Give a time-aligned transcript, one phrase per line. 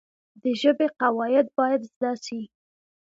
[0.41, 2.41] د ژبي قواعد باید زده سي.